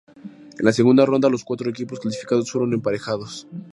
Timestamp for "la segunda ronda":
0.65-1.29